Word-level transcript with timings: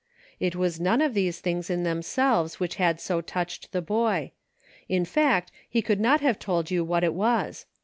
It 0.39 0.55
was 0.55 0.79
none 0.79 0.99
of 0.99 1.13
these 1.13 1.41
things 1.41 1.69
in 1.69 1.83
themselves 1.83 2.59
which 2.59 2.77
had 2.81 2.99
so 2.99 3.21
touched 3.21 3.71
the 3.71 3.83
boy; 3.83 4.31
in 4.89 5.05
fact, 5.05 5.51
he 5.69 5.83
could 5.83 5.99
not 5.99 6.21
have 6.21 6.39
told 6.39 6.71
you 6.71 6.83
what 6.83 7.03
it 7.03 7.13
was. 7.13 7.67